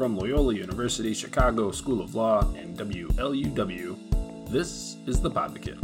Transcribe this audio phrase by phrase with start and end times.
[0.00, 5.76] from Loyola University Chicago School of Law and WLUW, this is The Podvocate.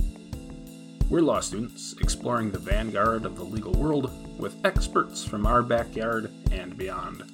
[1.11, 4.11] We're law students exploring the vanguard of the legal world
[4.41, 7.31] with experts from our backyard and beyond.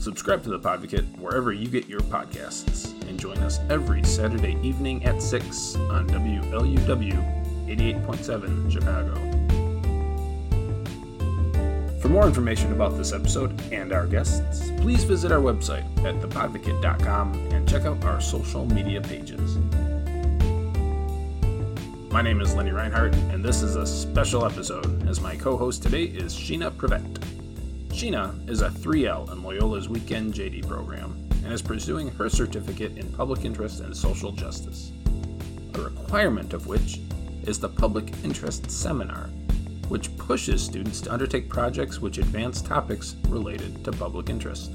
[0.00, 5.04] Subscribe to The Podvocate wherever you get your podcasts and join us every Saturday evening
[5.04, 9.33] at 6 on WLUW 88.7 Chicago.
[12.04, 17.32] For more information about this episode and our guests, please visit our website at thepodvocate.com
[17.50, 19.56] and check out our social media pages.
[22.12, 25.82] My name is Lenny Reinhardt, and this is a special episode as my co host
[25.82, 27.20] today is Sheena Prevette.
[27.88, 33.10] Sheena is a 3L in Loyola's Weekend JD program and is pursuing her certificate in
[33.14, 34.92] public interest and social justice,
[35.72, 37.00] a requirement of which
[37.44, 39.30] is the Public Interest Seminar
[40.26, 44.72] pushes students to undertake projects which advance topics related to public interest.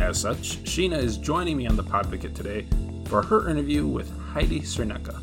[0.00, 2.66] As such, Sheena is joining me on the Podvocate today
[3.06, 5.22] for her interview with Heidi Cerneka.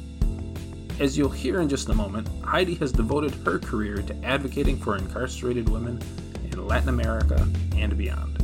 [1.00, 4.96] As you'll hear in just a moment, Heidi has devoted her career to advocating for
[4.96, 6.02] incarcerated women
[6.52, 8.38] in Latin America and beyond.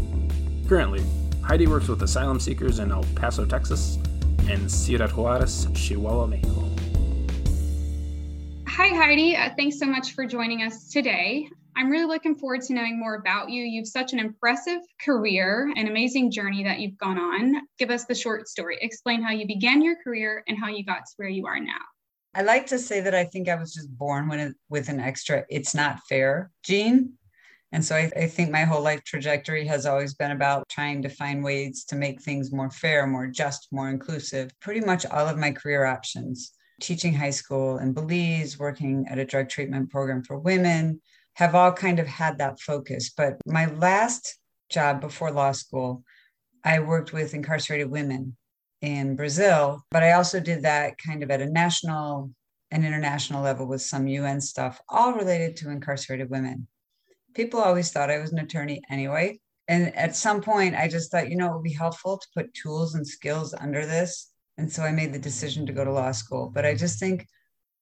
[0.67, 1.03] Currently,
[1.41, 3.97] Heidi works with asylum seekers in El Paso, Texas,
[4.49, 6.68] and Ciudad Juarez, Chihuahua, Mexico.
[8.79, 9.35] Hi, Heidi.
[9.35, 11.49] Uh, thanks so much for joining us today.
[11.75, 13.61] I'm really looking forward to knowing more about you.
[13.61, 17.55] You've such an impressive career, an amazing journey that you've gone on.
[17.77, 18.77] Give us the short story.
[18.79, 21.81] Explain how you began your career and how you got to where you are now.
[22.33, 25.43] I like to say that I think I was just born with, with an extra
[25.49, 27.15] it's not fair gene.
[27.73, 31.09] And so I, I, think my whole life trajectory has always been about trying to
[31.09, 34.51] find ways to make things more fair, more just, more inclusive.
[34.61, 39.25] Pretty much all of my career options teaching high school in Belize, working at a
[39.25, 41.01] drug treatment program for women,
[41.33, 43.11] have all kind of had that focus.
[43.15, 44.37] But my last
[44.69, 46.03] job before law school,
[46.63, 48.35] I worked with incarcerated women
[48.81, 52.31] in Brazil, but I also did that kind of at a national
[52.71, 56.67] and international level with some UN stuff, all related to incarcerated women.
[57.33, 59.39] People always thought I was an attorney anyway.
[59.67, 62.53] And at some point, I just thought, you know, it would be helpful to put
[62.53, 66.11] tools and skills under this and so I made the decision to go to law
[66.11, 66.51] school.
[66.53, 67.25] But I just think,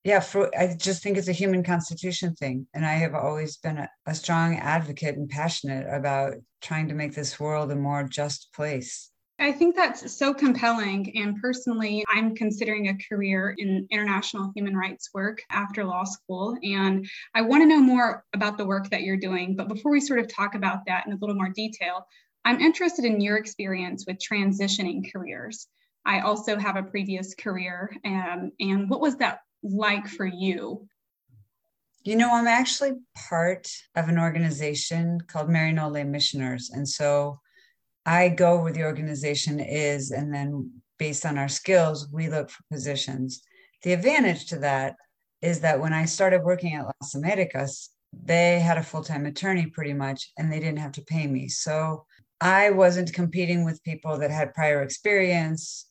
[0.03, 2.67] yeah, for, I just think it's a human constitution thing.
[2.73, 7.15] And I have always been a, a strong advocate and passionate about trying to make
[7.15, 9.09] this world a more just place.
[9.39, 11.15] I think that's so compelling.
[11.17, 16.57] And personally, I'm considering a career in international human rights work after law school.
[16.63, 19.55] And I want to know more about the work that you're doing.
[19.55, 22.07] But before we sort of talk about that in a little more detail,
[22.45, 25.67] I'm interested in your experience with transitioning careers.
[26.07, 27.91] I also have a previous career.
[28.05, 30.87] Um, and what was that like for you?
[32.03, 32.93] You know, I'm actually
[33.29, 36.69] part of an organization called Maryknoll Missioners.
[36.73, 37.41] And so
[38.05, 42.63] I go where the organization is, and then based on our skills, we look for
[42.71, 43.43] positions.
[43.83, 44.95] The advantage to that
[45.41, 49.65] is that when I started working at Las Americas, they had a full time attorney
[49.67, 51.49] pretty much, and they didn't have to pay me.
[51.49, 52.05] So
[52.39, 55.87] I wasn't competing with people that had prior experience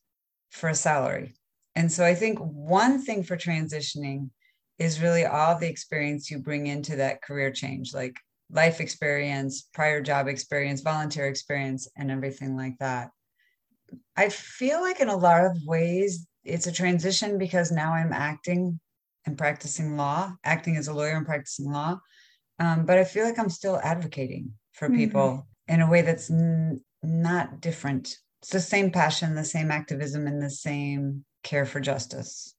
[0.51, 1.35] for a salary.
[1.75, 4.31] And so I think one thing for transitioning
[4.79, 8.17] is really all the experience you bring into that career change, like
[8.51, 13.11] life experience, prior job experience, volunteer experience, and everything like that.
[14.17, 18.81] I feel like in a lot of ways, it's a transition because now I'm acting
[19.27, 21.99] and practicing law, acting as a lawyer and practicing law.
[22.59, 24.97] Um, but I feel like I'm still advocating for mm-hmm.
[24.97, 30.27] people in a way that's n- not different it's the same passion, the same activism,
[30.27, 32.55] and the same care for justice.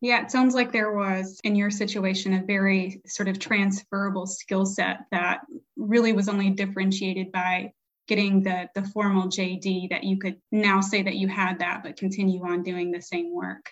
[0.00, 4.66] Yeah, it sounds like there was in your situation a very sort of transferable skill
[4.66, 5.40] set that
[5.76, 7.72] really was only differentiated by
[8.06, 11.96] getting the the formal JD that you could now say that you had that but
[11.96, 13.70] continue on doing the same work.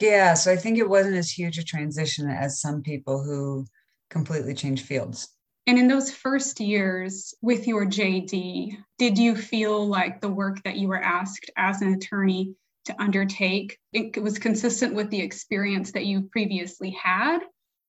[0.00, 3.66] Yeah, so I think it wasn't as huge a transition as some people who
[4.08, 5.28] completely change fields.
[5.66, 10.76] And in those first years with your JD, did you feel like the work that
[10.76, 12.54] you were asked as an attorney
[12.86, 17.38] to undertake it was consistent with the experience that you previously had?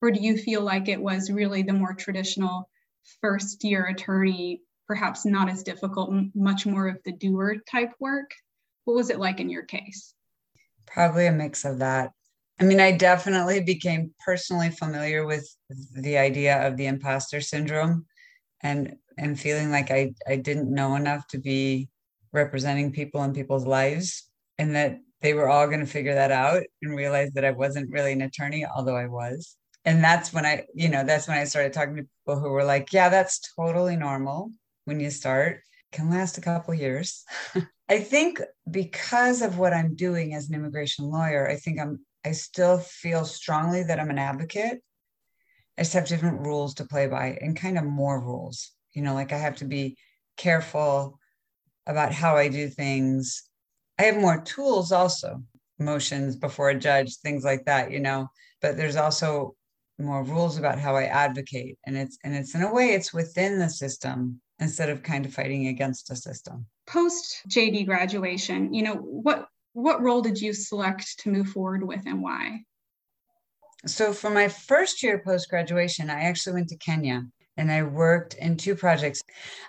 [0.02, 2.70] Or do you feel like it was really the more traditional
[3.22, 8.32] first year attorney, perhaps not as difficult, much more of the doer type work?
[8.86, 10.14] What was it like in your case?
[10.86, 12.12] Probably a mix of that.
[12.64, 15.46] I mean, I definitely became personally familiar with
[15.96, 18.06] the idea of the imposter syndrome
[18.62, 21.90] and and feeling like I, I didn't know enough to be
[22.32, 26.64] representing people in people's lives and that they were all going to figure that out
[26.82, 29.58] and realize that I wasn't really an attorney, although I was.
[29.84, 32.64] And that's when I, you know, that's when I started talking to people who were
[32.64, 34.52] like, yeah, that's totally normal
[34.86, 35.60] when you start.
[35.92, 37.26] can last a couple years.
[37.90, 38.40] I think
[38.72, 43.26] because of what I'm doing as an immigration lawyer, I think I'm I still feel
[43.26, 44.82] strongly that I'm an advocate.
[45.78, 48.72] I just have different rules to play by and kind of more rules.
[48.94, 49.98] You know, like I have to be
[50.38, 51.20] careful
[51.88, 53.44] about how I do things.
[54.00, 55.44] I have more tools also,
[55.80, 58.28] motions before a judge, things like that, you know,
[58.62, 59.56] but there's also
[60.00, 61.78] more rules about how I advocate.
[61.86, 65.34] And it's and it's in a way it's within the system instead of kind of
[65.34, 66.66] fighting against a system.
[66.88, 72.06] Post JD graduation, you know, what what role did you select to move forward with
[72.06, 72.62] and why?
[73.86, 77.24] So for my first year post graduation, I actually went to Kenya
[77.58, 79.22] and I worked in two projects.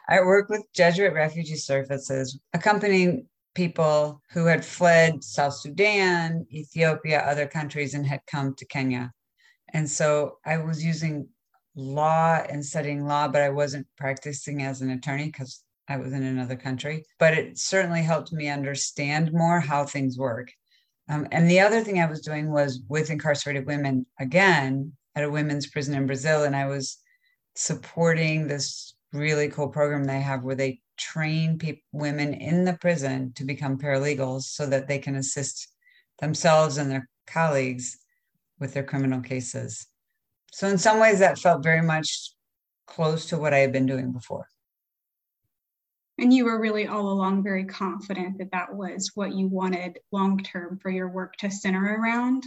[0.09, 7.47] I worked with Jesuit Refugee Services, accompanying people who had fled South Sudan, Ethiopia, other
[7.47, 9.13] countries, and had come to Kenya.
[9.73, 11.29] And so I was using
[11.75, 16.23] law and studying law, but I wasn't practicing as an attorney because I was in
[16.23, 17.05] another country.
[17.19, 20.51] But it certainly helped me understand more how things work.
[21.09, 25.31] Um, and the other thing I was doing was with incarcerated women again at a
[25.31, 26.45] women's prison in Brazil.
[26.45, 26.99] And I was
[27.55, 33.33] supporting this really cool program they have where they train people, women in the prison
[33.35, 35.69] to become paralegals so that they can assist
[36.21, 37.99] themselves and their colleagues
[38.59, 39.87] with their criminal cases.
[40.53, 42.31] So, in some ways, that felt very much
[42.87, 44.47] close to what I had been doing before.
[46.19, 50.39] And you were really all along very confident that that was what you wanted long
[50.39, 52.45] term for your work to center around?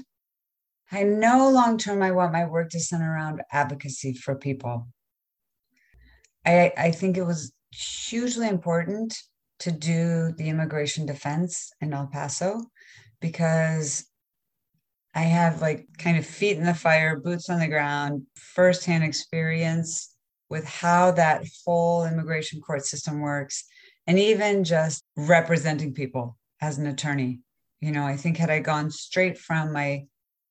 [0.91, 4.87] I know long term I want my work to center around advocacy for people.
[6.45, 9.17] I, I think it was hugely important
[9.59, 12.61] to do the immigration defense in El Paso
[13.19, 14.05] because
[15.13, 20.15] I have like kind of feet in the fire, boots on the ground, firsthand experience
[20.49, 23.65] with how that whole immigration court system works,
[24.05, 27.39] and even just representing people as an attorney.
[27.81, 30.05] You know, I think had I gone straight from my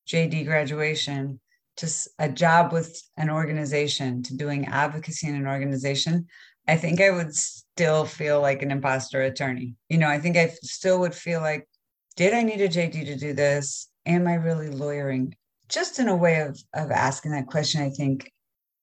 [0.07, 1.39] JD graduation
[1.77, 1.87] to
[2.19, 6.27] a job with an organization to doing advocacy in an organization,
[6.67, 9.75] I think I would still feel like an imposter attorney.
[9.89, 11.67] You know, I think I still would feel like,
[12.15, 13.89] did I need a JD to do this?
[14.05, 15.35] Am I really lawyering?
[15.69, 18.31] Just in a way of, of asking that question, I think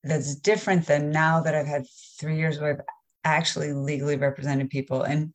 [0.05, 1.87] that's different than now that I've had
[2.19, 2.85] three years where I've
[3.25, 5.03] actually legally represented people.
[5.03, 5.33] And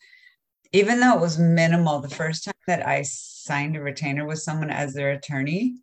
[0.71, 4.69] even though it was minimal, the first time that I signed a retainer with someone
[4.69, 5.77] as their attorney,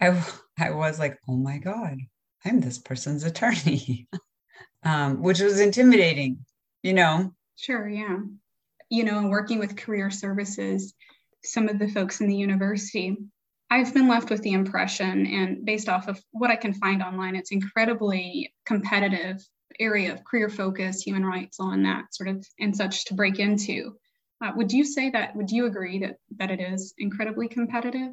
[0.00, 0.22] I,
[0.58, 1.98] I was like, oh my God,
[2.44, 4.06] I'm this person's attorney,
[4.84, 6.44] um, which was intimidating,
[6.82, 7.32] you know?
[7.56, 8.18] Sure, yeah.
[8.90, 10.94] You know, working with career services,
[11.42, 13.16] some of the folks in the university,
[13.70, 17.36] I've been left with the impression, and based off of what I can find online,
[17.36, 19.46] it's incredibly competitive
[19.78, 23.38] area of career focus, human rights law, and that sort of and such to break
[23.38, 23.96] into.
[24.42, 25.36] Uh, would you say that?
[25.36, 28.12] Would you agree that that it is incredibly competitive?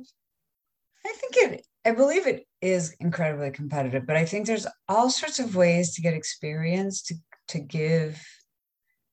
[1.06, 1.66] I think it.
[1.86, 6.02] I believe it is incredibly competitive, but I think there's all sorts of ways to
[6.02, 7.16] get experience to
[7.50, 8.22] to give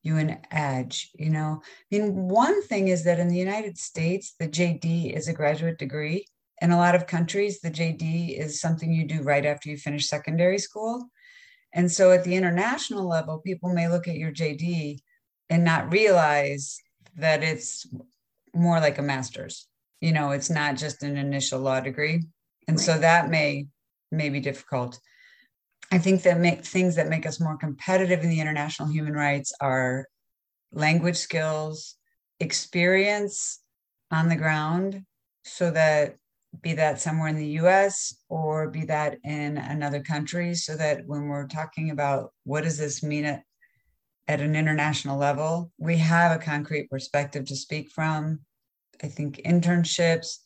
[0.02, 4.34] you an edge you know i mean one thing is that in the united states
[4.38, 6.24] the jd is a graduate degree
[6.62, 10.06] in a lot of countries, the JD is something you do right after you finish
[10.06, 11.10] secondary school.
[11.74, 15.00] And so at the international level, people may look at your JD
[15.50, 16.78] and not realize
[17.16, 17.84] that it's
[18.54, 19.66] more like a master's.
[20.00, 22.22] You know, it's not just an initial law degree.
[22.68, 22.86] And right.
[22.86, 23.66] so that may
[24.12, 25.00] may be difficult.
[25.92, 29.52] I think that make things that make us more competitive in the international human rights
[29.60, 30.08] are
[30.72, 31.96] language skills,
[32.40, 33.60] experience
[34.10, 35.02] on the ground,
[35.44, 36.16] so that
[36.62, 41.28] be that somewhere in the US or be that in another country, so that when
[41.28, 43.42] we're talking about what does this mean at,
[44.28, 48.40] at an international level, we have a concrete perspective to speak from.
[49.02, 50.38] I think internships,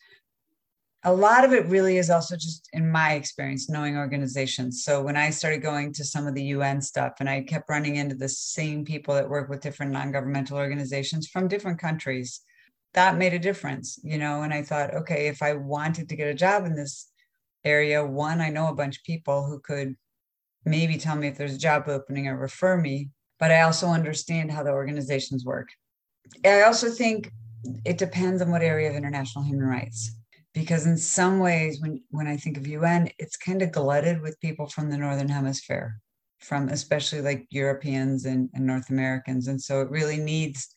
[1.05, 4.83] a lot of it really is also just in my experience knowing organizations.
[4.83, 7.97] So when I started going to some of the UN stuff and I kept running
[7.97, 12.41] into the same people that work with different non governmental organizations from different countries
[12.95, 14.43] that made a difference, you know.
[14.43, 17.09] And I thought, okay, if I wanted to get a job in this
[17.63, 19.95] area, one, I know a bunch of people who could
[20.65, 24.51] maybe tell me if there's a job opening or refer me, but I also understand
[24.51, 25.69] how the organizations work.
[26.45, 27.31] I also think
[27.85, 30.17] it depends on what area of international human rights
[30.57, 34.41] because in some ways when when i think of un it's kind of glutted with
[34.41, 36.01] people from the northern hemisphere
[36.41, 40.75] from especially like europeans and, and north americans and so it really needs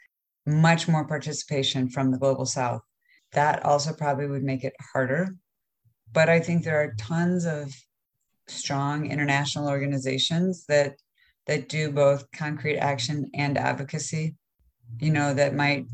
[0.50, 2.82] much more participation from the global south.
[3.34, 5.36] That also probably would make it harder.
[6.12, 7.74] But I think there are tons of
[8.48, 10.96] strong international organizations that
[11.46, 14.36] that do both concrete action and advocacy,
[15.00, 15.86] you know, that might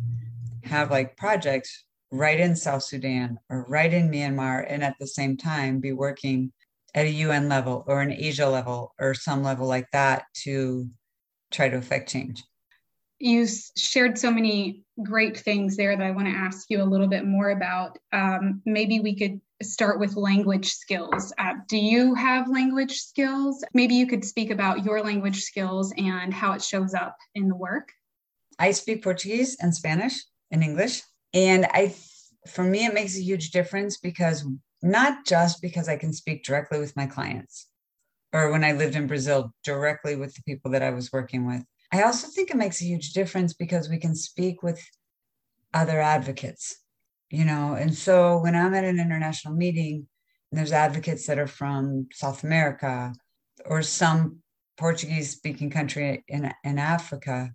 [0.63, 5.37] have like projects right in South Sudan or right in Myanmar, and at the same
[5.37, 6.51] time be working
[6.93, 10.89] at a UN level or an Asia level or some level like that to
[11.51, 12.43] try to affect change.
[13.19, 13.47] You
[13.77, 17.25] shared so many great things there that I want to ask you a little bit
[17.25, 17.97] more about.
[18.11, 21.33] Um, maybe we could start with language skills.
[21.37, 23.63] Uh, do you have language skills?
[23.73, 27.55] Maybe you could speak about your language skills and how it shows up in the
[27.55, 27.91] work.
[28.59, 30.15] I speak Portuguese and Spanish
[30.51, 31.01] and English.
[31.35, 31.93] And I,
[32.47, 34.43] for me, it makes a huge difference because
[34.81, 37.67] not just because I can speak directly with my clients
[38.33, 41.63] or when I lived in Brazil, directly with the people that I was working with.
[41.91, 44.81] I also think it makes a huge difference because we can speak with
[45.73, 46.77] other advocates
[47.29, 50.07] you know and so when i'm at an international meeting
[50.51, 53.13] and there's advocates that are from south america
[53.65, 54.37] or some
[54.77, 57.51] portuguese speaking country in, in africa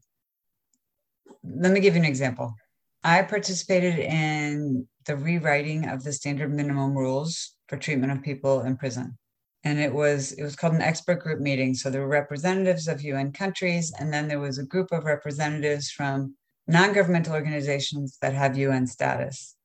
[1.45, 2.55] let me give you an example
[3.03, 8.77] i participated in the rewriting of the standard minimum rules for treatment of people in
[8.77, 9.17] prison.
[9.65, 11.75] And it was it was called an expert group meeting.
[11.75, 15.91] So there were representatives of un countries and then there was a group of representatives
[15.91, 16.35] from
[16.67, 19.57] non-governmental organizations that have un status.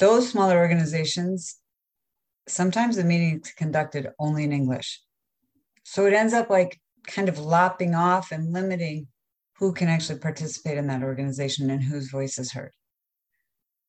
[0.00, 1.56] Those smaller organizations,
[2.48, 5.00] sometimes the meeting's conducted only in English.
[5.84, 9.06] So it ends up like kind of lopping off and limiting
[9.58, 12.72] who can actually participate in that organization and whose voice is heard.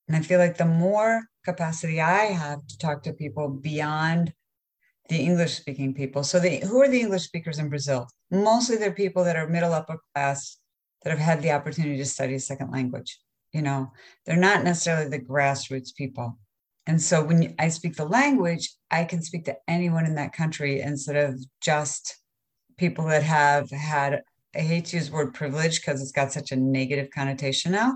[0.07, 4.33] And I feel like the more capacity I have to talk to people beyond
[5.09, 6.23] the English speaking people.
[6.23, 8.07] So the who are the English speakers in Brazil?
[8.31, 10.57] Mostly they're people that are middle upper class
[11.03, 13.19] that have had the opportunity to study a second language
[13.55, 13.91] you know
[14.25, 16.37] they're not necessarily the grassroots people
[16.87, 20.81] and so when i speak the language i can speak to anyone in that country
[20.81, 22.17] instead of just
[22.77, 24.21] people that have had
[24.55, 27.93] i hate to use the word privilege because it's got such a negative connotation now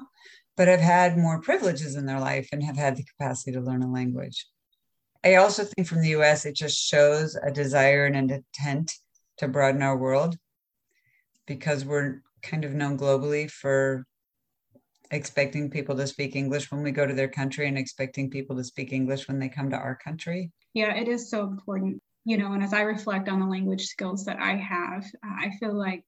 [0.57, 3.83] but have had more privileges in their life and have had the capacity to learn
[3.83, 4.45] a language
[5.23, 8.93] i also think from the us it just shows a desire and an intent
[9.37, 10.37] to broaden our world
[11.47, 14.05] because we're kind of known globally for
[15.11, 18.63] expecting people to speak English when we go to their country and expecting people to
[18.63, 20.51] speak English when they come to our country.
[20.73, 22.01] Yeah, it is so important.
[22.25, 25.73] You know, and as I reflect on the language skills that I have, I feel
[25.73, 26.03] like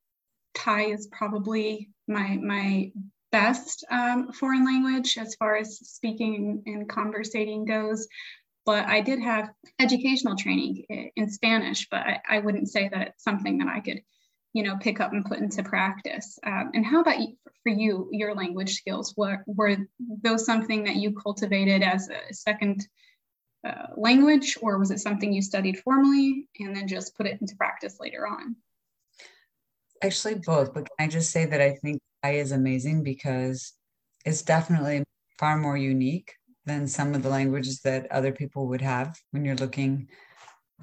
[0.54, 2.92] Thai is probably my my
[3.32, 8.08] best um, foreign language as far as speaking and conversating goes.
[8.66, 13.24] But I did have educational training in Spanish, but I, I wouldn't say that it's
[13.24, 14.02] something that I could
[14.54, 16.38] you know pick up and put into practice.
[16.46, 17.20] Um, and how about
[17.64, 19.14] for you your language skills?
[19.16, 19.78] What were
[20.22, 22.88] those something that you cultivated as a second
[23.68, 27.56] uh, language or was it something you studied formally and then just put it into
[27.56, 28.56] practice later on
[30.04, 33.74] actually both but can i just say that i think i is amazing because
[34.26, 35.04] it's definitely
[35.40, 36.34] far more unique
[36.66, 40.08] than some of the languages that other people would have when you're looking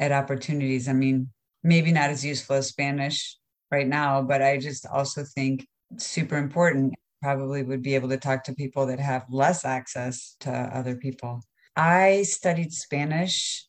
[0.01, 1.29] at opportunities i mean
[1.63, 3.39] maybe not as useful as spanish
[3.71, 6.95] right now, but I just also think super important.
[7.23, 11.43] Probably would be able to talk to people that have less access to other people.
[11.75, 13.67] I studied Spanish.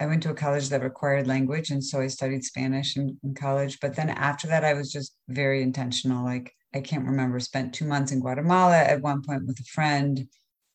[0.00, 1.70] I went to a college that required language.
[1.70, 3.78] And so I studied Spanish in, in college.
[3.80, 6.24] But then after that, I was just very intentional.
[6.24, 10.26] Like, I can't remember, spent two months in Guatemala at one point with a friend,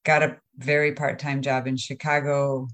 [0.03, 2.67] got a very part time job in Chicago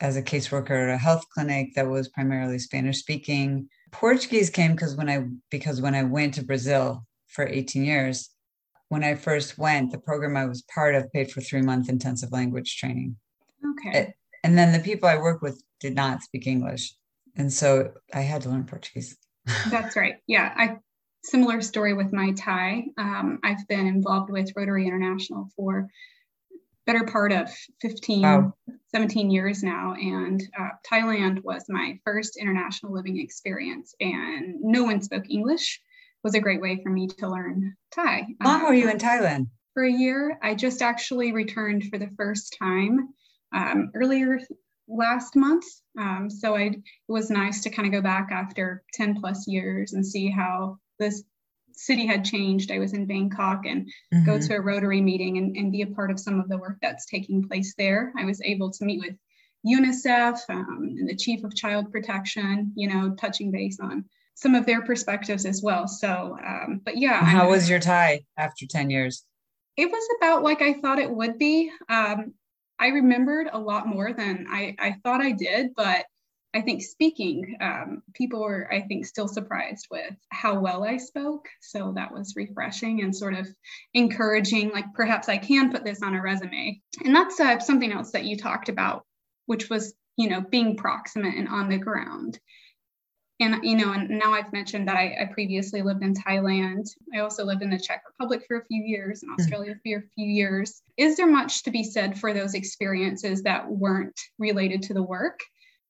[0.00, 3.68] as a caseworker at a health clinic that was primarily Spanish speaking.
[3.90, 8.30] Portuguese came because when I because when I went to Brazil for 18 years,
[8.88, 12.32] when I first went, the program I was part of paid for three month intensive
[12.32, 13.16] language training.
[13.70, 13.98] Okay.
[13.98, 14.14] It,
[14.46, 16.94] and then the people I work with did not speak English.
[17.34, 19.18] And so I had to learn Portuguese.
[19.70, 20.14] That's right.
[20.28, 20.52] Yeah.
[20.56, 20.78] I
[21.24, 22.84] similar story with my Thai.
[22.96, 25.88] Um, I've been involved with Rotary International for
[26.86, 27.50] better part of
[27.82, 28.54] 15, wow.
[28.94, 29.94] 17 years now.
[29.94, 35.80] And uh, Thailand was my first international living experience, and no one spoke English.
[35.82, 38.28] It was a great way for me to learn Thai.
[38.40, 39.48] How long uh, were you in Thailand?
[39.74, 40.38] For a year.
[40.40, 43.08] I just actually returned for the first time
[43.52, 44.40] um, earlier
[44.88, 45.64] last month.
[45.98, 49.92] Um, so I, it was nice to kind of go back after 10 plus years
[49.92, 51.22] and see how this
[51.72, 52.70] city had changed.
[52.70, 54.24] I was in Bangkok and mm-hmm.
[54.24, 56.78] go to a Rotary meeting and, and, be a part of some of the work
[56.80, 58.12] that's taking place there.
[58.18, 59.16] I was able to meet with
[59.66, 64.66] UNICEF um, and the Chief of Child Protection, you know, touching base on some of
[64.66, 65.88] their perspectives as well.
[65.88, 67.24] So, um, but yeah.
[67.24, 69.24] How I'm, was your Thai after 10 years?
[69.76, 71.70] It was about like I thought it would be.
[71.88, 72.34] Um,
[72.78, 76.04] I remembered a lot more than I, I thought I did, but
[76.54, 81.48] I think speaking, um, people were, I think, still surprised with how well I spoke.
[81.60, 83.46] So that was refreshing and sort of
[83.92, 86.80] encouraging, like perhaps I can put this on a resume.
[87.04, 89.04] And that's uh, something else that you talked about,
[89.44, 92.38] which was, you know, being proximate and on the ground.
[93.38, 96.88] And, you know, and now I've mentioned that I, I previously lived in Thailand.
[97.14, 99.40] I also lived in the Czech Republic for a few years and hmm.
[99.40, 100.82] Australia for a few years.
[100.96, 105.40] Is there much to be said for those experiences that weren't related to the work?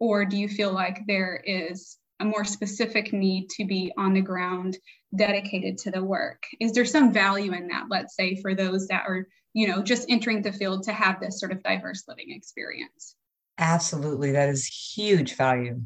[0.00, 4.20] Or do you feel like there is a more specific need to be on the
[4.20, 4.76] ground
[5.14, 6.42] dedicated to the work?
[6.60, 10.10] Is there some value in that, let's say, for those that are, you know, just
[10.10, 13.14] entering the field to have this sort of diverse living experience?
[13.58, 14.32] Absolutely.
[14.32, 15.80] That is huge value.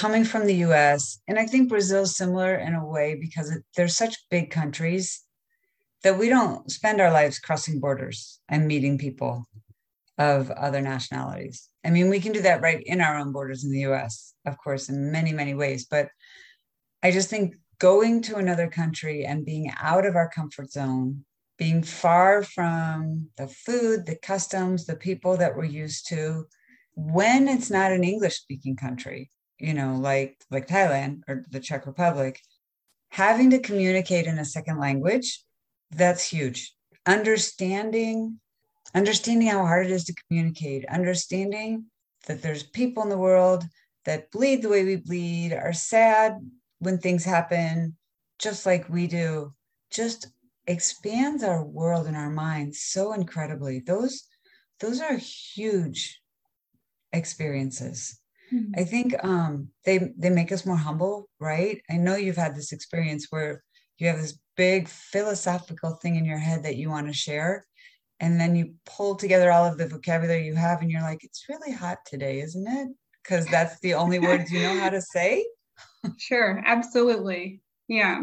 [0.00, 3.62] Coming from the US, and I think Brazil is similar in a way because it,
[3.76, 5.22] they're such big countries
[6.02, 9.44] that we don't spend our lives crossing borders and meeting people
[10.16, 11.68] of other nationalities.
[11.84, 14.56] I mean, we can do that right in our own borders in the US, of
[14.56, 15.84] course, in many, many ways.
[15.84, 16.08] But
[17.02, 21.26] I just think going to another country and being out of our comfort zone,
[21.58, 26.46] being far from the food, the customs, the people that we're used to,
[26.94, 29.30] when it's not an English speaking country,
[29.60, 32.40] you know, like like Thailand or the Czech Republic,
[33.10, 35.44] having to communicate in a second language,
[35.90, 36.74] that's huge.
[37.06, 38.40] Understanding
[38.94, 41.84] understanding how hard it is to communicate, understanding
[42.26, 43.64] that there's people in the world
[44.04, 46.38] that bleed the way we bleed, are sad
[46.78, 47.96] when things happen,
[48.38, 49.52] just like we do,
[49.90, 50.28] just
[50.66, 53.80] expands our world and our minds so incredibly.
[53.80, 54.24] Those
[54.80, 56.20] those are huge
[57.12, 58.19] experiences.
[58.52, 58.72] Mm-hmm.
[58.80, 61.80] I think um, they they make us more humble, right?
[61.90, 63.62] I know you've had this experience where
[63.98, 67.64] you have this big philosophical thing in your head that you want to share,
[68.20, 71.46] and then you pull together all of the vocabulary you have and you're like it's
[71.48, 72.88] really hot today isn't it?
[73.22, 75.46] Because that's the only words you know how to say.
[76.16, 77.60] Sure absolutely.
[77.86, 78.22] Yeah.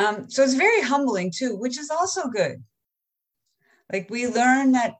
[0.00, 2.64] Um, so it's very humbling too which is also good.
[3.92, 4.94] Like we learn that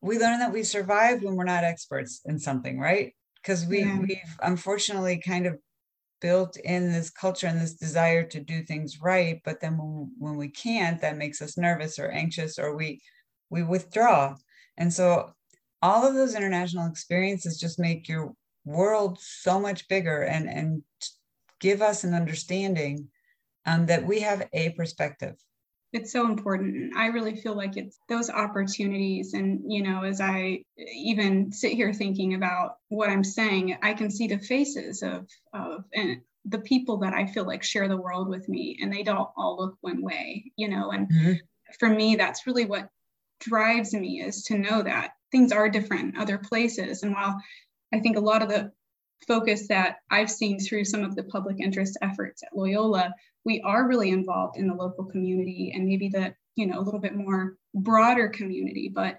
[0.00, 3.14] we learn that we survive when we're not experts in something right
[3.44, 3.98] because we yeah.
[3.98, 5.58] we've unfortunately kind of
[6.20, 10.36] built in this culture and this desire to do things right but then when, when
[10.36, 13.00] we can't that makes us nervous or anxious or we
[13.54, 14.34] we withdraw.
[14.76, 15.32] And so
[15.80, 18.32] all of those international experiences just make your
[18.64, 20.82] world so much bigger and, and
[21.60, 23.08] give us an understanding
[23.66, 25.36] um, that we have a perspective.
[25.94, 26.74] It's so important.
[26.74, 29.32] and I really feel like it's those opportunities.
[29.32, 34.10] And, you know, as I even sit here thinking about what I'm saying, I can
[34.10, 38.28] see the faces of, of, and the people that I feel like share the world
[38.28, 40.90] with me, and they don't all look one way, you know.
[40.90, 41.32] And mm-hmm.
[41.78, 42.88] for me, that's really what
[43.38, 47.04] drives me is to know that things are different in other places.
[47.04, 47.40] And while
[47.92, 48.72] I think a lot of the
[49.28, 53.86] focus that I've seen through some of the public interest efforts at Loyola, we are
[53.86, 57.56] really involved in the local community and maybe the, you know, a little bit more
[57.74, 58.88] broader community.
[58.88, 59.18] But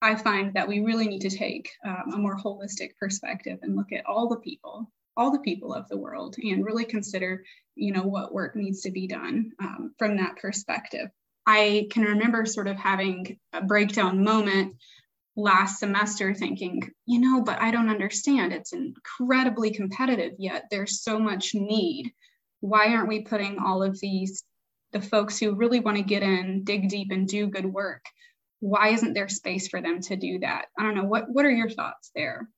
[0.00, 3.92] I find that we really need to take um, a more holistic perspective and look
[3.92, 7.44] at all the people, all the people of the world, and really consider,
[7.76, 11.08] you know, what work needs to be done um, from that perspective.
[11.46, 14.76] I can remember sort of having a breakdown moment
[15.36, 18.52] last semester thinking, you know, but I don't understand.
[18.52, 22.12] It's incredibly competitive, yet there's so much need.
[22.62, 24.44] Why aren't we putting all of these,
[24.92, 28.04] the folks who really want to get in, dig deep, and do good work?
[28.60, 30.66] Why isn't there space for them to do that?
[30.78, 31.04] I don't know.
[31.04, 32.48] What, what are your thoughts there?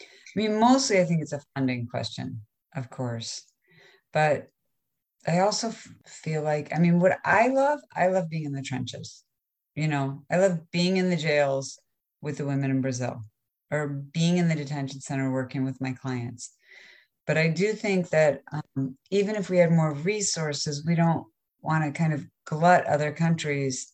[0.00, 0.04] I
[0.36, 2.42] mean, mostly I think it's a funding question,
[2.76, 3.44] of course.
[4.12, 4.48] But
[5.26, 5.72] I also
[6.06, 9.24] feel like, I mean, what I love, I love being in the trenches.
[9.74, 11.78] You know, I love being in the jails
[12.20, 13.24] with the women in Brazil
[13.70, 16.52] or being in the detention center working with my clients.
[17.26, 21.26] But I do think that um, even if we had more resources, we don't
[21.62, 23.92] want to kind of glut other countries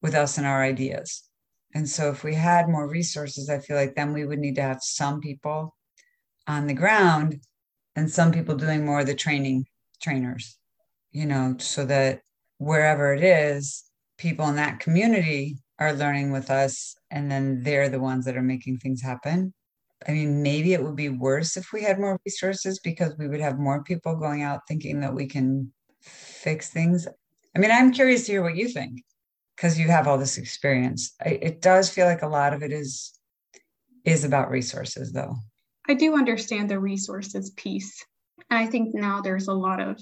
[0.00, 1.24] with us and our ideas.
[1.74, 4.62] And so if we had more resources, I feel like then we would need to
[4.62, 5.74] have some people
[6.46, 7.40] on the ground
[7.96, 9.66] and some people doing more of the training
[10.00, 10.58] trainers,
[11.12, 12.20] you know, so that
[12.58, 13.84] wherever it is,
[14.18, 18.42] people in that community are learning with us and then they're the ones that are
[18.42, 19.52] making things happen.
[20.08, 23.40] I mean, maybe it would be worse if we had more resources because we would
[23.40, 27.06] have more people going out thinking that we can fix things.
[27.54, 29.04] I mean, I'm curious to hear what you think
[29.56, 31.14] because you have all this experience.
[31.24, 33.18] I, it does feel like a lot of it is
[34.04, 35.36] is about resources though.
[35.88, 38.04] I do understand the resources piece.
[38.50, 40.00] And I think now there's a lot of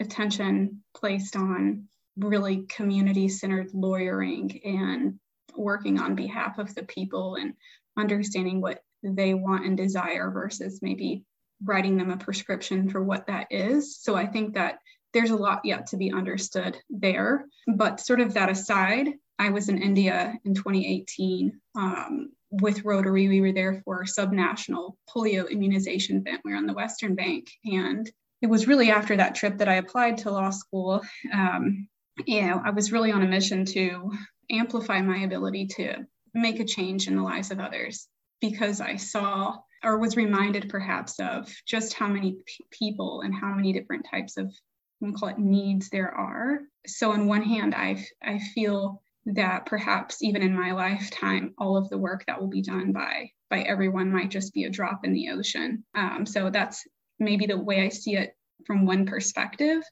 [0.00, 1.84] attention placed on
[2.16, 5.18] really community centered lawyering and
[5.56, 7.54] working on behalf of the people and
[7.96, 11.24] understanding what they want and desire versus maybe
[11.64, 13.96] writing them a prescription for what that is.
[13.96, 14.78] So I think that
[15.12, 17.46] there's a lot yet to be understood there.
[17.66, 23.28] But sort of that aside, I was in India in 2018 um, with Rotary.
[23.28, 26.42] We were there for subnational polio immunization event.
[26.44, 27.50] We were on the Western Bank.
[27.64, 28.10] And
[28.42, 31.02] it was really after that trip that I applied to law school.
[31.32, 31.88] Um,
[32.26, 34.12] you know, I was really on a mission to
[34.50, 38.08] amplify my ability to make a change in the lives of others
[38.40, 43.54] because I saw or was reminded perhaps of just how many p- people and how
[43.54, 44.52] many different types of
[45.00, 46.60] we call it needs there are.
[46.86, 51.88] So on one hand, I I feel that perhaps even in my lifetime, all of
[51.90, 55.12] the work that will be done by by everyone might just be a drop in
[55.12, 55.84] the ocean.
[55.94, 56.86] Um, so that's
[57.18, 58.34] maybe the way I see it
[58.66, 59.82] from one perspective.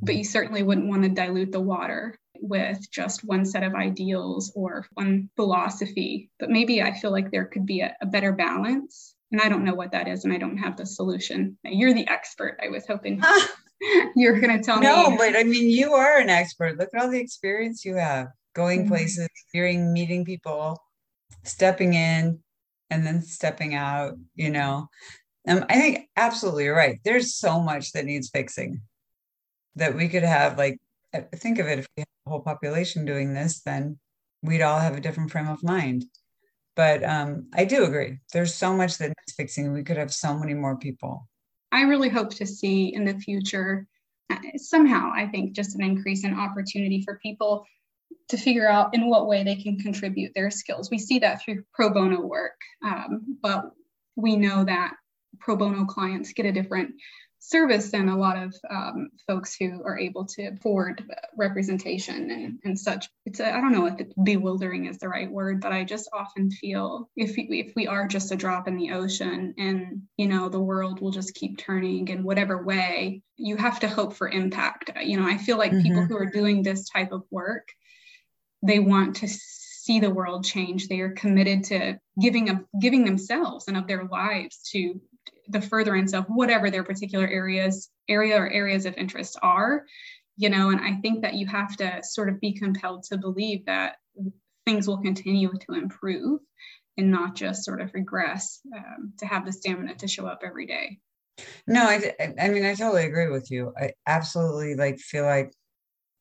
[0.00, 4.52] But you certainly wouldn't want to dilute the water with just one set of ideals
[4.54, 6.30] or one philosophy.
[6.38, 9.14] But maybe I feel like there could be a, a better balance.
[9.30, 11.56] And I don't know what that is, and I don't have the solution.
[11.64, 12.58] You're the expert.
[12.62, 13.22] I was hoping
[14.16, 15.10] you're going to tell no, me.
[15.10, 16.76] No, but I mean, you are an expert.
[16.76, 18.88] Look at all the experience you have going mm-hmm.
[18.88, 20.78] places, hearing, meeting people,
[21.44, 22.40] stepping in,
[22.90, 24.88] and then stepping out, you know.
[25.48, 27.00] Um, I think absolutely right.
[27.04, 28.82] There's so much that needs fixing
[29.76, 30.78] that we could have like
[31.20, 33.98] think of it if we had the whole population doing this, then
[34.42, 36.04] we'd all have a different frame of mind.
[36.74, 38.18] But um, I do agree.
[38.32, 39.72] There's so much that needs fixing.
[39.72, 41.28] We could have so many more people.
[41.70, 43.86] I really hope to see in the future
[44.30, 47.66] uh, somehow, I think, just an increase in opportunity for people
[48.28, 50.90] to figure out in what way they can contribute their skills.
[50.90, 53.70] We see that through pro bono work, um, but
[54.16, 54.94] we know that
[55.38, 56.94] pro bono clients get a different
[57.44, 61.02] service than a lot of um, folks who are able to afford
[61.36, 63.10] representation and, and such.
[63.26, 67.10] It's I don't know if bewildering is the right word, but I just often feel
[67.16, 70.60] if we, if we are just a drop in the ocean and you know the
[70.60, 74.92] world will just keep turning in whatever way, you have to hope for impact.
[75.02, 75.82] You know, I feel like mm-hmm.
[75.82, 77.68] people who are doing this type of work,
[78.64, 80.86] they want to see the world change.
[80.86, 85.00] They are committed to giving of giving themselves and of their lives to
[85.48, 89.84] the furtherance of whatever their particular areas area or areas of interest are
[90.36, 93.64] you know and i think that you have to sort of be compelled to believe
[93.66, 93.96] that
[94.64, 96.40] things will continue to improve
[96.98, 100.66] and not just sort of regress um, to have the stamina to show up every
[100.66, 100.98] day.
[101.66, 103.72] No I, I mean i totally agree with you.
[103.80, 105.52] I absolutely like feel like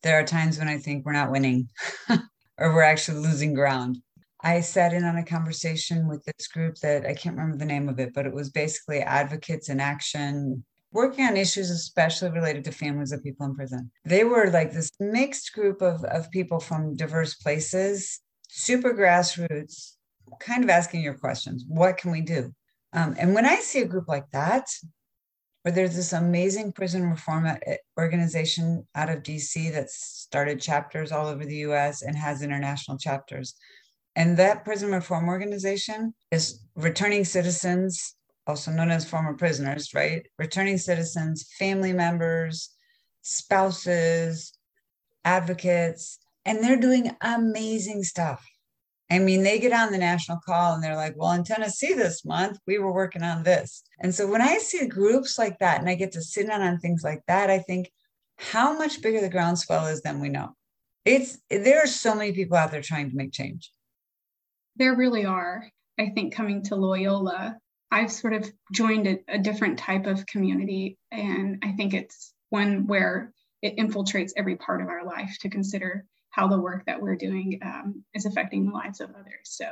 [0.03, 1.69] there are times when i think we're not winning
[2.09, 3.97] or we're actually losing ground
[4.43, 7.89] I sat in on a conversation with this group that I can't remember the name
[7.89, 12.71] of it, but it was basically advocates in action working on issues especially related to
[12.71, 13.89] families of people in prison.
[14.03, 19.93] They were like this mixed group of, of people from diverse places, super grassroots,
[20.39, 21.63] kind of asking your questions.
[21.67, 22.53] What can we do?
[22.93, 24.67] Um, and when I see a group like that,
[25.61, 27.47] where there's this amazing prison reform
[27.97, 33.55] organization out of DC that started chapters all over the US and has international chapters.
[34.15, 40.25] And that prison reform organization is returning citizens, also known as former prisoners, right?
[40.37, 42.75] Returning citizens, family members,
[43.21, 44.53] spouses,
[45.23, 48.45] advocates, and they're doing amazing stuff.
[49.09, 52.23] I mean, they get on the national call and they're like, well, in Tennessee this
[52.23, 53.83] month, we were working on this.
[53.99, 56.79] And so when I see groups like that and I get to sit in on
[56.79, 57.91] things like that, I think
[58.37, 60.55] how much bigger the groundswell is than we know.
[61.03, 63.71] It's there are so many people out there trying to make change.
[64.75, 65.67] There really are.
[65.99, 67.57] I think coming to Loyola,
[67.91, 70.97] I've sort of joined a, a different type of community.
[71.11, 76.05] And I think it's one where it infiltrates every part of our life to consider
[76.31, 79.43] how the work that we're doing um, is affecting the lives of others.
[79.43, 79.65] So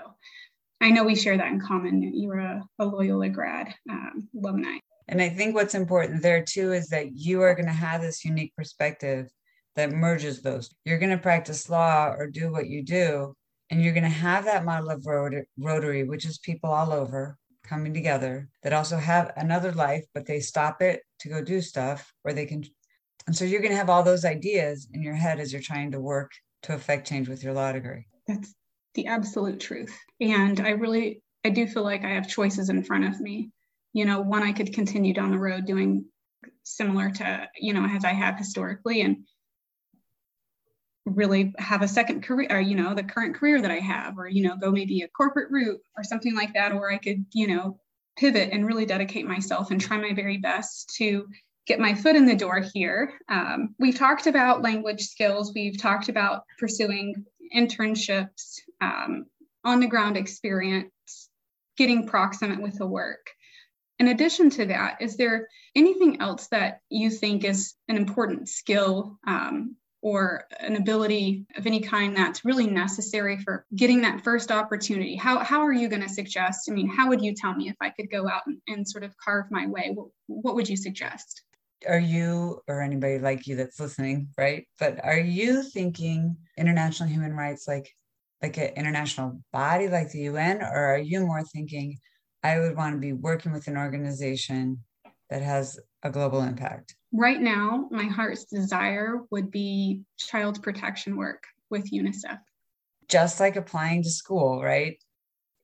[0.82, 2.14] I know we share that in common.
[2.14, 4.78] You're a, a Loyola grad um, alumni.
[5.08, 8.24] And I think what's important there too is that you are going to have this
[8.24, 9.28] unique perspective
[9.76, 10.74] that merges those.
[10.86, 13.34] You're going to practice law or do what you do,
[13.70, 15.06] and you're going to have that model of
[15.58, 20.40] Rotary, which is people all over coming together that also have another life, but they
[20.40, 22.64] stop it to go do stuff, or they can.
[23.28, 25.92] And so you're going to have all those ideas in your head as you're trying
[25.92, 26.32] to work
[26.64, 28.06] to affect change with your law degree.
[28.28, 28.56] That's
[28.96, 29.96] the absolute truth.
[30.20, 33.52] And I really, I do feel like I have choices in front of me.
[33.94, 36.06] You know, one, I could continue down the road doing
[36.64, 39.26] similar to, you know, as I have historically and
[41.16, 44.28] really have a second career or you know the current career that i have or
[44.28, 47.48] you know go maybe a corporate route or something like that or i could you
[47.48, 47.80] know
[48.18, 51.28] pivot and really dedicate myself and try my very best to
[51.68, 56.10] get my foot in the door here um, we've talked about language skills we've talked
[56.10, 57.14] about pursuing
[57.56, 59.26] internships um,
[59.64, 60.90] on the ground experience
[61.80, 63.32] getting proximate with the work.
[64.00, 69.18] In addition to that, is there anything else that you think is an important skill
[69.26, 75.16] um, or an ability of any kind that's really necessary for getting that first opportunity?
[75.16, 76.70] How, how are you going to suggest?
[76.70, 79.04] I mean, how would you tell me if I could go out and, and sort
[79.04, 79.92] of carve my way?
[79.94, 81.44] What, what would you suggest?
[81.88, 84.68] Are you or anybody like you that's listening, right?
[84.80, 87.90] But are you thinking international human rights like
[88.42, 91.98] like an international body like the UN, or are you more thinking
[92.44, 94.84] I would want to be working with an organization
[95.30, 96.96] that has a global impact?
[97.12, 102.40] Right now, my heart's desire would be child protection work with UNICEF.
[103.08, 104.98] Just like applying to school, right?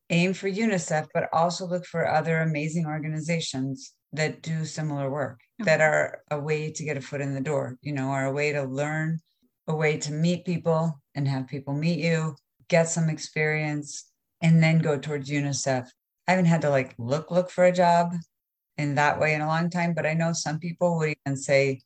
[0.10, 5.66] Aim for UNICEF, but also look for other amazing organizations that do similar work, okay.
[5.66, 8.32] that are a way to get a foot in the door, you know, are a
[8.32, 9.20] way to learn,
[9.68, 12.36] a way to meet people and have people meet you,
[12.70, 15.88] get some experience, and then go towards UNICEF
[16.28, 18.14] I haven't had to like look look for a job
[18.78, 21.82] in that way in a long time, but I know some people would even say,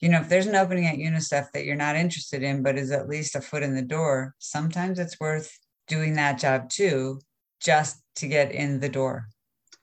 [0.00, 2.90] you know, if there's an opening at UNICEF that you're not interested in, but is
[2.90, 7.20] at least a foot in the door, sometimes it's worth doing that job too,
[7.60, 9.26] just to get in the door.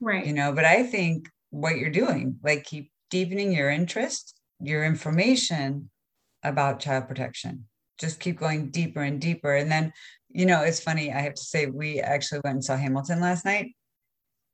[0.00, 0.26] Right.
[0.26, 5.90] You know, but I think what you're doing, like keep deepening your interest, your information
[6.42, 7.66] about child protection.
[7.98, 9.54] Just keep going deeper and deeper.
[9.54, 9.92] And then,
[10.28, 11.12] you know, it's funny.
[11.12, 13.74] I have to say, we actually went and saw Hamilton last night.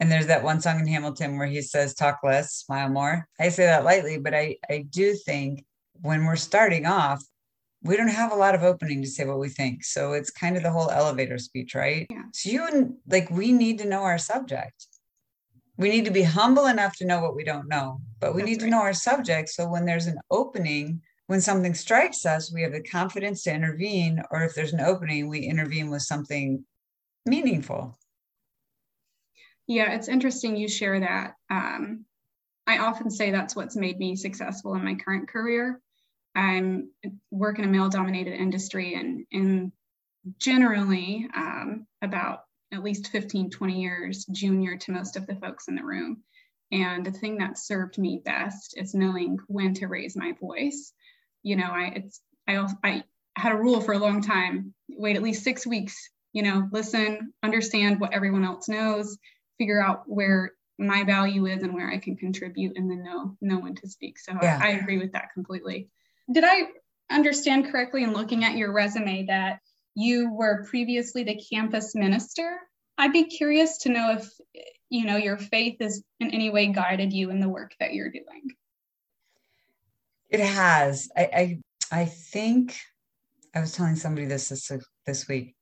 [0.00, 3.28] And there's that one song in Hamilton where he says, talk less, smile more.
[3.38, 5.64] I say that lightly, but I, I do think
[6.02, 7.22] when we're starting off,
[7.82, 9.84] we don't have a lot of opening to say what we think.
[9.84, 12.06] So it's kind of the whole elevator speech, right?
[12.10, 12.22] Yeah.
[12.32, 14.86] So you and like we need to know our subject.
[15.76, 18.50] We need to be humble enough to know what we don't know, but we That's
[18.50, 18.66] need right.
[18.68, 19.48] to know our subject.
[19.50, 24.22] So when there's an opening, when something strikes us, we have the confidence to intervene,
[24.30, 26.64] or if there's an opening, we intervene with something
[27.26, 27.98] meaningful.
[29.66, 31.34] Yeah, it's interesting you share that.
[31.50, 32.04] Um,
[32.66, 35.80] I often say that's what's made me successful in my current career.
[36.34, 36.90] I'm
[37.30, 39.72] work in a male dominated industry and, and
[40.38, 42.40] generally um, about
[42.72, 46.22] at least 15, 20 years junior to most of the folks in the room.
[46.72, 50.92] And the thing that served me best is knowing when to raise my voice.
[51.42, 53.04] You know, I it's I also, I
[53.36, 56.10] had a rule for a long time: wait at least six weeks.
[56.32, 59.16] You know, listen, understand what everyone else knows,
[59.58, 63.58] figure out where my value is and where I can contribute and then know know
[63.58, 64.18] when to speak.
[64.18, 64.58] So yeah.
[64.60, 65.88] I, I agree with that completely.
[66.32, 66.62] Did I
[67.10, 69.60] understand correctly in looking at your resume that
[69.94, 72.58] you were previously the campus minister?
[72.98, 74.28] I'd be curious to know if
[74.90, 78.10] you know your faith has in any way guided you in the work that you're
[78.10, 78.50] doing.
[80.30, 81.08] It has.
[81.16, 81.22] I
[81.92, 82.76] I, I think
[83.54, 84.72] I was telling somebody this, this
[85.06, 85.54] this week.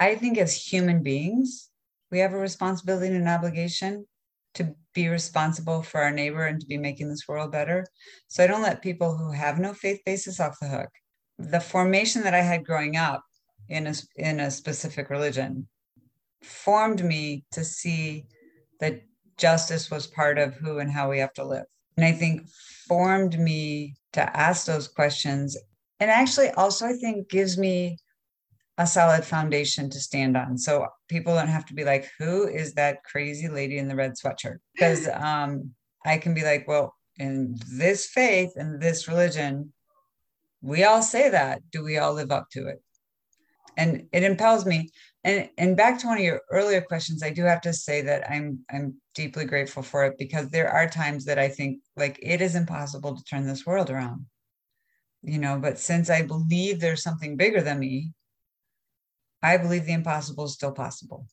[0.00, 1.70] I think as human beings,
[2.10, 4.06] we have a responsibility and an obligation
[4.54, 7.86] to be responsible for our neighbor and to be making this world better.
[8.28, 10.88] So I don't let people who have no faith basis off the hook.
[11.38, 13.22] The formation that I had growing up
[13.68, 15.68] in a, in a specific religion
[16.42, 18.26] formed me to see
[18.80, 19.02] that
[19.36, 21.64] justice was part of who and how we have to live.
[21.96, 22.48] And I think
[22.88, 25.56] formed me to ask those questions.
[26.00, 27.98] And actually, also, I think gives me
[28.78, 30.56] a solid foundation to stand on.
[30.56, 34.12] So people don't have to be like, who is that crazy lady in the red
[34.12, 34.58] sweatshirt?
[34.74, 35.72] Because um,
[36.06, 39.72] I can be like, well, in this faith and this religion,
[40.62, 41.60] we all say that.
[41.72, 42.80] Do we all live up to it?
[43.76, 44.90] And it impels me.
[45.24, 48.30] And and back to one of your earlier questions, I do have to say that
[48.30, 52.40] I'm I'm deeply grateful for it because there are times that I think like it
[52.40, 54.26] is impossible to turn this world around.
[55.22, 58.12] You know, but since I believe there's something bigger than me,
[59.42, 61.26] I believe the impossible is still possible.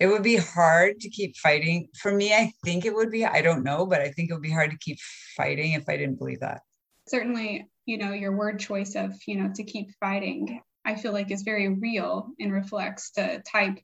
[0.00, 1.88] It would be hard to keep fighting.
[1.96, 3.24] For me, I think it would be.
[3.24, 4.98] I don't know, but I think it would be hard to keep
[5.36, 6.62] fighting if I didn't believe that.
[7.08, 11.30] Certainly, you know, your word choice of, you know, to keep fighting, I feel like
[11.30, 13.78] is very real and reflects the type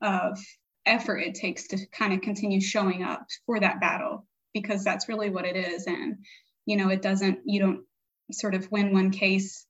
[0.00, 0.38] of
[0.86, 5.30] effort it takes to kind of continue showing up for that battle because that's really
[5.30, 5.86] what it is.
[5.86, 6.18] And,
[6.64, 7.84] you know, it doesn't, you don't
[8.30, 9.65] sort of win one case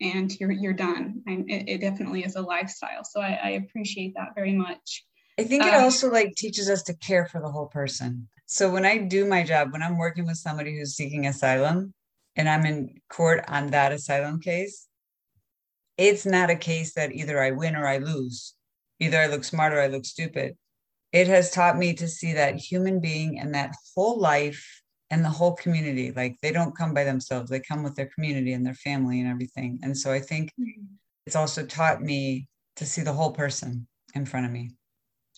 [0.00, 1.22] and you're you're done.
[1.26, 3.04] It, it, definitely is a lifestyle.
[3.04, 5.04] So I, I appreciate that very much.
[5.38, 8.28] I think it um, also like teaches us to care for the whole person.
[8.46, 11.94] So when I do my job, when I'm working with somebody who's seeking asylum
[12.36, 14.86] and I'm in court on that asylum case,
[15.96, 18.54] it's not a case that either I win or I lose.
[19.00, 20.56] Either I look smart or I look stupid.
[21.12, 24.82] It has taught me to see that human being and that whole life
[25.14, 28.52] and the whole community like they don't come by themselves they come with their community
[28.52, 30.84] and their family and everything and so i think mm-hmm.
[31.26, 34.70] it's also taught me to see the whole person in front of me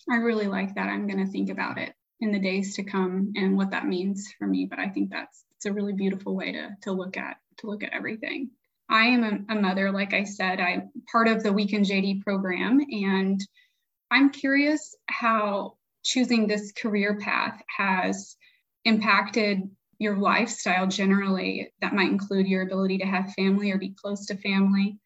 [0.09, 0.87] I really like that.
[0.87, 4.33] I'm going to think about it in the days to come and what that means
[4.37, 4.65] for me.
[4.65, 7.83] But I think that's it's a really beautiful way to to look at to look
[7.83, 8.51] at everything.
[8.89, 10.61] I am a, a mother, like I said.
[10.61, 13.41] I'm part of the Weekend JD program, and
[14.09, 18.37] I'm curious how choosing this career path has
[18.85, 21.73] impacted your lifestyle generally.
[21.81, 24.99] That might include your ability to have family or be close to family.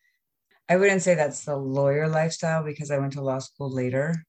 [0.70, 4.26] I wouldn't say that's the lawyer lifestyle because I went to law school later.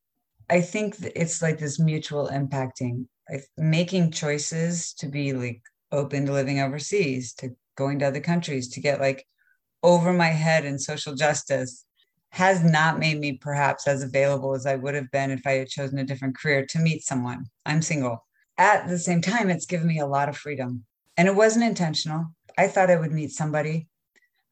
[0.51, 6.33] I think it's like this mutual impacting, like making choices to be like open to
[6.33, 9.25] living overseas, to going to other countries, to get like
[9.83, 11.85] over my head in social justice
[12.31, 15.69] has not made me perhaps as available as I would have been if I had
[15.69, 17.45] chosen a different career to meet someone.
[17.67, 18.27] I'm single.
[18.59, 20.85] At the same time, it's given me a lot of freedom.
[21.17, 22.27] And it wasn't intentional.
[22.57, 23.89] I thought I would meet somebody,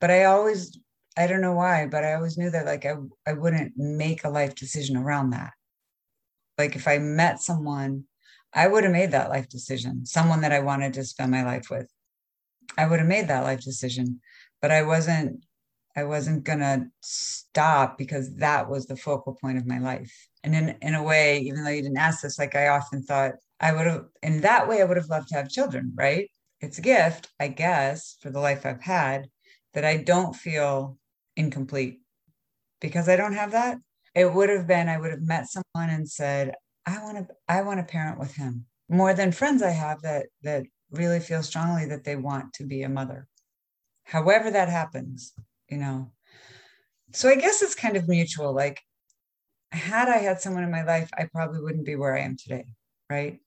[0.01, 0.79] but I always,
[1.17, 2.95] I don't know why, but I always knew that like I,
[3.27, 5.53] I wouldn't make a life decision around that.
[6.59, 8.05] Like if I met someone,
[8.53, 11.71] I would have made that life decision, someone that I wanted to spend my life
[11.71, 11.89] with.
[12.77, 14.21] I would have made that life decision,
[14.61, 15.45] but I wasn't
[15.97, 20.13] I wasn't gonna stop because that was the focal point of my life.
[20.45, 23.35] And in in a way, even though you didn't ask this, like I often thought
[23.61, 26.31] I would have in that way I would have loved to have children, right?
[26.61, 29.29] It's a gift, I guess, for the life I've had
[29.75, 30.99] that I don't feel
[31.37, 32.01] incomplete
[32.81, 33.79] because I don't have that
[34.15, 36.55] it would have been I would have met someone and said,
[36.87, 40.27] I want to I want to parent with him more than friends I have that
[40.43, 43.29] that really feel strongly that they want to be a mother.
[44.05, 45.33] However that happens,
[45.69, 46.11] you know.
[47.13, 48.53] So I guess it's kind of mutual.
[48.53, 48.81] Like
[49.71, 52.67] had I had someone in my life, I probably wouldn't be where I am today,
[53.09, 53.39] right?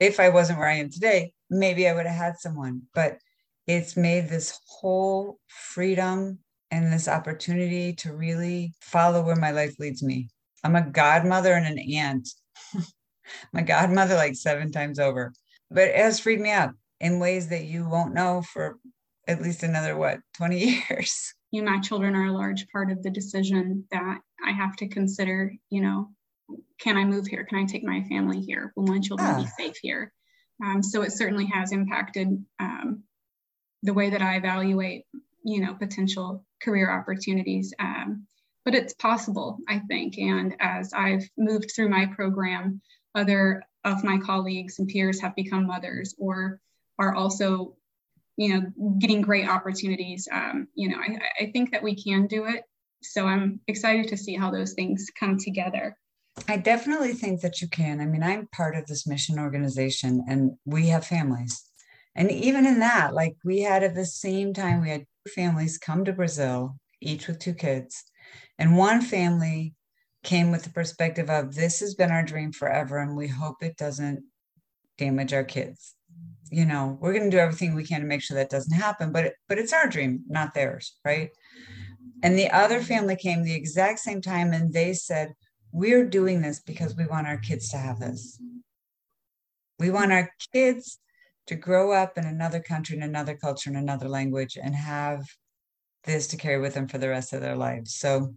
[0.00, 3.18] If I wasn't where I am today, maybe I would have had someone, but
[3.66, 6.38] it's made this whole freedom
[6.70, 10.28] and this opportunity to really follow where my life leads me.
[10.64, 12.28] I'm a godmother and an aunt.
[13.52, 15.32] my godmother like seven times over,
[15.70, 18.78] but it has freed me up in ways that you won't know for
[19.28, 21.34] at least another what 20 years.
[21.50, 25.52] You, my children are a large part of the decision that I have to consider.
[25.70, 26.08] You know,
[26.80, 27.44] can I move here?
[27.44, 28.72] Can I take my family here?
[28.76, 29.42] Will my children yeah.
[29.42, 30.12] be safe here?
[30.64, 33.02] Um, so it certainly has impacted um,
[33.82, 35.04] the way that I evaluate,
[35.44, 37.72] you know, potential career opportunities.
[37.78, 38.26] Um,
[38.64, 40.18] but it's possible, I think.
[40.18, 42.80] And as I've moved through my program,
[43.14, 46.60] other of my colleagues and peers have become mothers or
[46.98, 47.76] are also,
[48.36, 50.28] you know, getting great opportunities.
[50.32, 52.64] Um, you know, I, I think that we can do it.
[53.02, 55.96] So I'm excited to see how those things come together.
[56.48, 58.00] I definitely think that you can.
[58.00, 61.62] I mean, I'm part of this mission organization and we have families.
[62.16, 65.78] And even in that, like we had at the same time, we had two families
[65.78, 68.04] come to Brazil, each with two kids.
[68.58, 69.74] And one family
[70.22, 73.76] came with the perspective of this has been our dream forever, and we hope it
[73.76, 74.24] doesn't
[74.96, 75.94] damage our kids.
[76.50, 79.12] You know, we're going to do everything we can to make sure that doesn't happen,
[79.12, 81.30] but it, but it's our dream, not theirs, right?
[82.22, 85.34] And the other family came the exact same time, and they said,
[85.74, 88.40] "We're doing this because we want our kids to have this.
[89.80, 91.00] We want our kids
[91.48, 95.26] to grow up in another country, in another culture, in another language, and have
[96.04, 97.96] this to carry with them for the rest of their lives.
[97.96, 98.36] So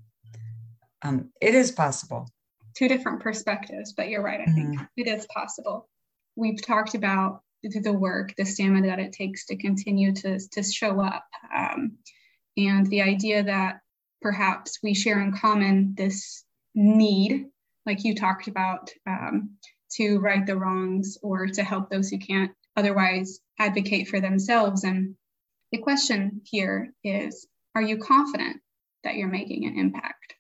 [1.04, 2.28] um, it is possible.
[2.76, 4.42] Two different perspectives, but you're right.
[4.42, 4.86] I think mm-hmm.
[4.98, 5.88] it is possible.
[6.36, 11.02] We've talked about the work, the stamina that it takes to continue to, to show
[11.02, 11.98] up, um,
[12.58, 13.82] and the idea that
[14.24, 16.44] perhaps we share in common this
[16.78, 17.48] need,
[17.86, 19.58] like you talked about, um,
[19.90, 24.84] to right the wrongs or to help those who can't otherwise advocate for themselves.
[24.84, 25.16] And
[25.72, 28.58] the question here is Are you confident
[29.04, 30.36] that you're making an impact?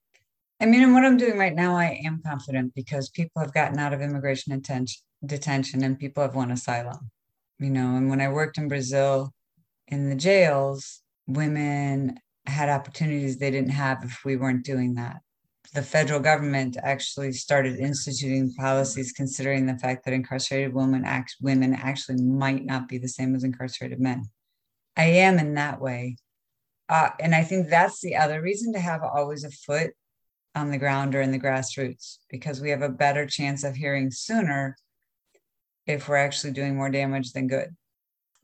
[0.61, 3.79] I mean, in what I'm doing right now, I am confident because people have gotten
[3.79, 7.11] out of immigration detention, detention and people have won asylum.
[7.59, 9.33] You know, and when I worked in Brazil
[9.87, 15.17] in the jails, women had opportunities they didn't have if we weren't doing that
[15.73, 21.73] the federal government actually started instituting policies considering the fact that incarcerated women act, women
[21.73, 24.29] actually might not be the same as incarcerated men.
[24.95, 26.17] I am in that way.
[26.89, 29.91] Uh, and I think that's the other reason to have always a foot
[30.55, 34.09] on the ground or in the grassroots, because we have a better chance of hearing
[34.09, 34.75] sooner
[35.85, 37.75] if we're actually doing more damage than good.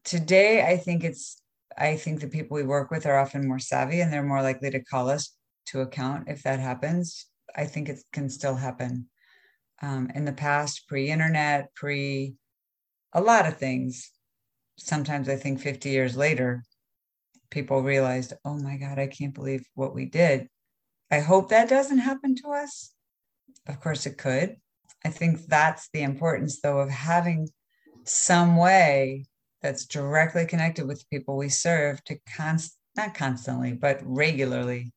[0.04, 1.42] Today, I think it's,
[1.78, 4.70] I think the people we work with are often more savvy and they're more likely
[4.72, 5.34] to call us
[5.68, 7.28] to account if that happens.
[7.56, 9.08] I think it can still happen.
[9.82, 12.36] Um, in the past, pre internet, pre
[13.14, 14.12] a lot of things,
[14.78, 16.64] sometimes I think 50 years later,
[17.52, 20.50] people realized, oh my God, I can't believe what we did.
[21.12, 22.92] I hope that doesn't happen to us.
[23.68, 24.58] Of course, it could.
[25.06, 27.50] I think that's the importance, though, of having
[28.06, 29.26] some way
[29.62, 34.92] that's directly connected with the people we serve to const not constantly, but regularly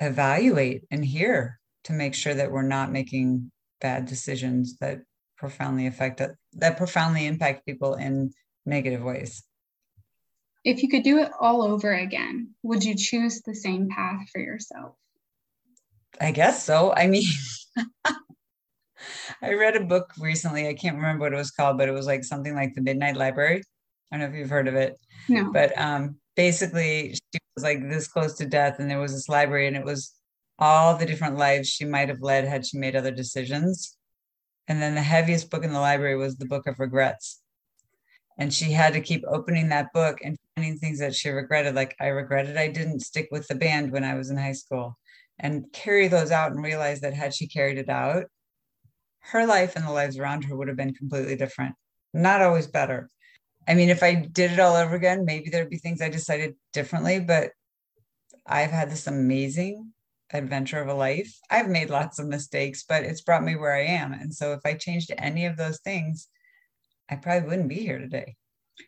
[0.00, 5.00] evaluate and hear to make sure that we're not making bad decisions that
[5.36, 8.32] profoundly affect it, that profoundly impact people in
[8.64, 9.42] negative ways.
[10.64, 14.40] If you could do it all over again, would you choose the same path for
[14.40, 14.94] yourself?
[16.20, 16.92] I guess so.
[16.92, 17.28] I mean,
[19.42, 20.66] I read a book recently.
[20.66, 23.16] I can't remember what it was called, but it was like something like the Midnight
[23.16, 23.62] Library.
[24.10, 24.96] I don't know if you've heard of it.
[25.28, 25.52] No.
[25.52, 29.66] But um, basically, she was like this close to death, and there was this library,
[29.66, 30.14] and it was
[30.58, 33.96] all the different lives she might have led had she made other decisions.
[34.68, 37.40] And then the heaviest book in the library was the Book of Regrets.
[38.38, 41.74] And she had to keep opening that book and finding things that she regretted.
[41.74, 44.98] Like, I regretted I didn't stick with the band when I was in high school
[45.38, 48.24] and carry those out and realize that had she carried it out,
[49.20, 51.74] her life and the lives around her would have been completely different.
[52.12, 53.08] Not always better.
[53.68, 56.54] I mean, if I did it all over again, maybe there'd be things I decided
[56.72, 57.50] differently, but
[58.46, 59.92] I've had this amazing
[60.32, 61.36] adventure of a life.
[61.50, 64.12] I've made lots of mistakes, but it's brought me where I am.
[64.12, 66.28] And so if I changed any of those things,
[67.10, 68.36] I probably wouldn't be here today.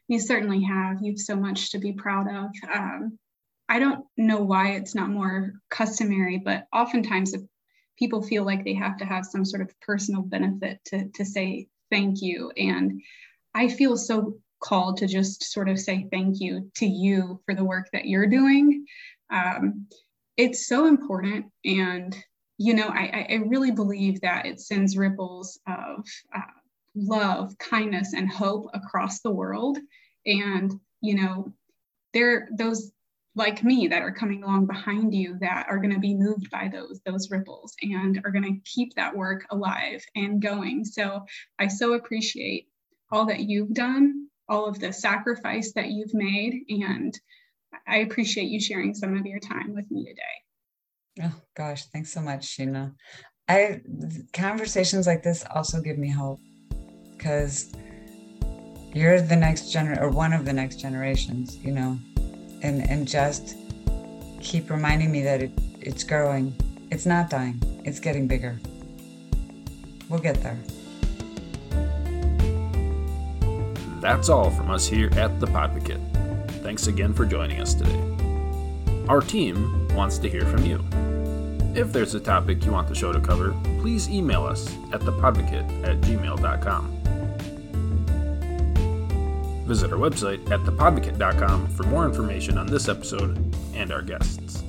[0.06, 0.98] You certainly have.
[1.00, 2.50] You've so much to be proud of.
[2.72, 3.18] Um,
[3.68, 7.42] I don't know why it's not more customary, but oftentimes if
[7.98, 11.68] people feel like they have to have some sort of personal benefit to, to say
[11.90, 12.50] thank you.
[12.56, 13.02] And
[13.54, 17.64] I feel so called to just sort of say thank you to you for the
[17.64, 18.86] work that you're doing.
[19.30, 19.86] Um,
[20.36, 21.46] it's so important.
[21.64, 22.16] And,
[22.56, 26.04] you know, I, I really believe that it sends ripples of
[26.34, 26.40] uh,
[26.94, 29.78] love, kindness, and hope across the world.
[30.26, 31.52] And, you know,
[32.12, 32.92] there, those
[33.38, 36.68] like me that are coming along behind you that are going to be moved by
[36.68, 41.24] those those ripples and are going to keep that work alive and going so
[41.58, 42.66] i so appreciate
[43.12, 47.18] all that you've done all of the sacrifice that you've made and
[47.86, 51.26] i appreciate you sharing some of your time with me today.
[51.28, 52.94] Oh gosh thanks so much sheena.
[53.48, 53.80] I
[54.32, 56.40] conversations like this also give me hope
[57.12, 57.72] because
[58.94, 61.98] you're the next gener or one of the next generations you know?
[62.62, 63.56] And and just
[64.40, 66.54] keep reminding me that it, it's growing.
[66.90, 67.60] It's not dying.
[67.84, 68.58] It's getting bigger.
[70.08, 70.58] We'll get there
[74.00, 76.02] that's all from us here at the podvocate.
[76.62, 78.00] Thanks again for joining us today.
[79.08, 80.84] Our team wants to hear from you.
[81.74, 85.84] If there's a topic you want the show to cover please email us at thepodvocate
[85.86, 86.98] at gmail.com
[89.68, 94.64] Visit our website at thepodvocate.com for more information on this episode and our guests.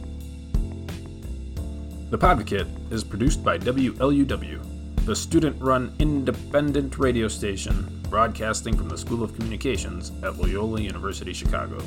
[2.09, 8.97] The Podvocate is produced by WLUW, the student run independent radio station broadcasting from the
[8.97, 11.77] School of Communications at Loyola University Chicago.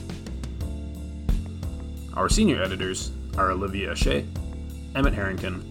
[2.15, 4.25] Our senior editors are Olivia Shea,
[4.95, 5.69] Emmett Harrington,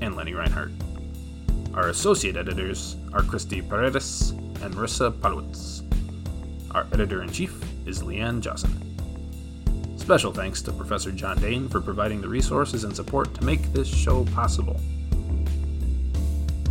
[0.00, 0.72] and Lenny Reinhardt.
[1.74, 5.82] Our associate editors are Christy Paredes and Marissa Palwitz.
[6.74, 7.54] Our editor in chief
[7.86, 8.80] is Leanne Jossen.
[10.00, 13.88] Special thanks to Professor John Dane for providing the resources and support to make this
[13.88, 14.80] show possible.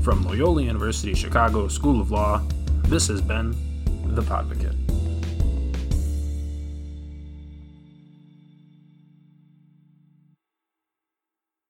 [0.02, 2.42] From Loyola University Chicago School of Law,
[2.84, 3.56] this has been
[4.06, 4.83] The Podvocate.